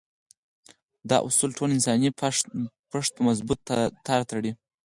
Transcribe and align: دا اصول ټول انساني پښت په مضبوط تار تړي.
دا 1.09 1.17
اصول 1.27 1.51
ټول 1.57 1.69
انساني 1.73 2.09
پښت 2.93 3.09
په 3.15 3.21
مضبوط 3.27 3.59
تار 4.05 4.21
تړي. 4.31 4.51